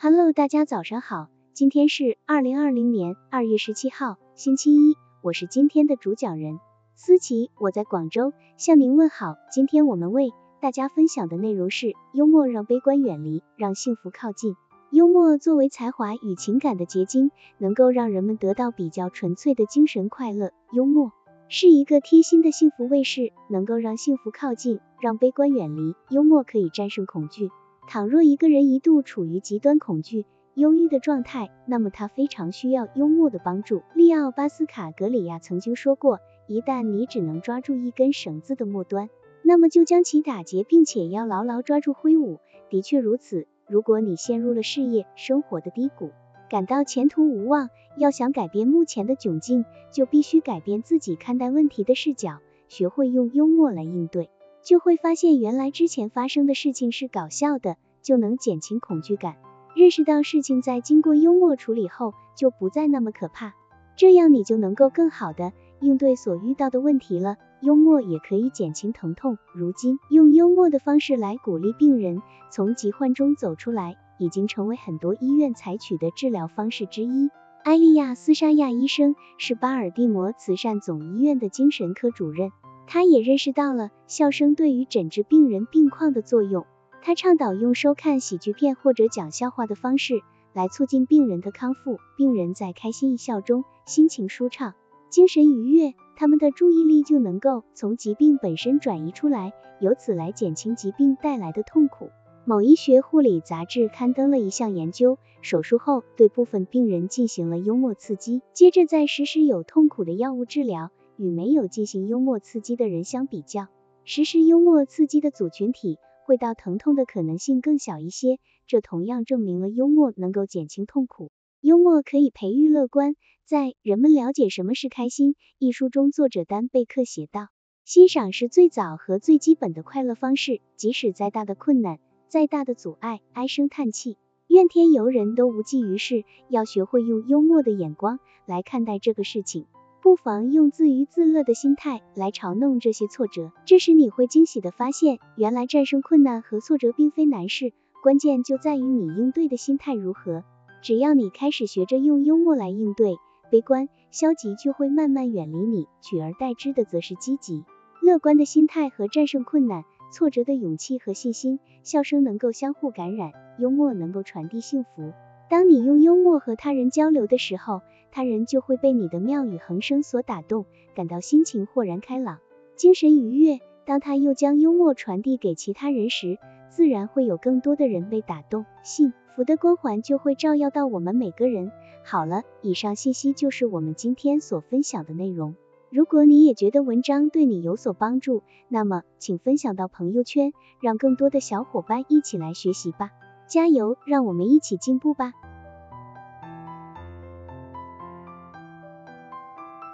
[0.00, 6.60] Hello，大家早上好，今天是二零二零年二月十七号，星期一，我是今天的主讲人
[6.94, 9.34] 思琪，我在广州向您问好。
[9.50, 10.30] 今天我们为
[10.60, 14.54] 大家分享的内容是幽默让悲观远离，让幸福靠近。
[14.92, 20.52] 幽默作为才华与情感的结晶，能够让人们得到比较纯粹的精神快乐。
[20.70, 21.10] 幽默
[21.48, 25.96] 是一个贴心的幸福卫士，能够让幸福靠近，让悲观远离。
[26.08, 27.50] 幽默可以战胜恐惧。
[27.90, 33.80] 倘若一个人一度处于极端恐惧、忧郁的状态，那么他非常需要幽默的帮助。
[33.94, 39.08] 利奥·巴斯卡格里亚曾经说过，一旦你只能抓住一根绳子的末端，
[39.42, 42.40] 那么就将其打结，并且要牢牢抓住挥舞。
[42.68, 46.10] 的确如此，如果你陷入了事业、生活的低谷，
[46.50, 54.28] 感到前途无望，要想改变目前的窘境，就必须改变自己看待问题的视角，学会用幽默来应对。
[54.68, 59.36] 就会发现原来之前发生的事情是搞笑的，就能减轻恐惧感。
[59.74, 63.54] 认识到事情在经过幽默处理后就不再那么可怕，
[63.96, 67.36] 这样你就能够更好的应对所遇到的问题了。
[67.62, 69.38] 幽默也可以减轻疼痛。
[69.54, 77.30] 如今用幽默的方式来鼓励病人从疾患中走出来，已经成为很多医院采取的治疗方式之一。
[77.64, 82.50] 埃利亚斯沙亚医生是巴尔的摩慈善总医院的精神科主任。
[82.90, 86.64] 他也认识到了笑声对于诊治病人病况的作用。
[87.02, 90.22] 他倡导用收看喜剧片或者讲笑话的方式
[90.54, 91.98] 来促进病人的康复。
[92.16, 94.72] 病人在开心一笑中，心情舒畅，
[95.10, 102.08] 精神愉悦，他们的注意力就能够从疾病本身转移出来，由此来减轻疾病带来的痛苦。
[102.46, 110.90] 某医学护理杂志刊登了一项研究，手术后对部分病人进行了幽默刺激，接着再实施有痛苦的药物治疗。
[111.18, 113.66] 与没有进行幽默刺激的人相比较，
[114.04, 121.30] 实施幽默刺激的组群体会到疼痛的可能性更小一些，这同样证明了幽默能够减轻痛苦。
[121.60, 123.16] 幽默可以培育乐观。
[123.44, 127.48] 在《人们了解什么是开心》一书中，作者丹贝克写道
[127.84, 131.98] ：“欣赏是最早和最基本的快乐方式，即使再大的困难、
[132.28, 136.24] 再大的阻碍，唉声叹气、怨天尤人都无济于事。
[136.50, 139.64] 要学会用幽默的眼光来看待这个事情。”
[140.08, 150.44] 不妨用自娱自乐的心态来嘲弄这些挫折，这时你会惊喜的发现，原来战胜困难和挫折并非难事，关键就在于你应对的心态如何。
[150.80, 153.16] 只要你开始学着用幽默来应对，
[153.50, 157.66] 悲观、消极就会慢慢远离你，取而代之的则是积极、
[158.00, 161.60] 乐观的心态和战胜困难、挫折的勇气和信心。
[161.82, 165.12] 笑声能够相互感染，幽默能够传递幸福。
[165.50, 172.38] 当你用幽默和他人交流的时候，他人就会被你的妙语横生所打动，感到心情豁然开朗，
[172.76, 173.60] 精神愉悦。
[173.84, 176.38] 当他又将幽默传递给其他人时，
[176.68, 181.72] 自然会有更多的人被打动，幸福的光环就会照耀到我们每个人。
[182.04, 185.54] 好了，以上信息就是我们今天所分享的内容。
[185.90, 190.52] 如果你也觉得文章对你有所帮助，那么请分享到朋友圈，
[190.82, 193.10] 让更多的小伙伴一起来学习吧。
[193.46, 195.32] 加油，让我们一起进步吧。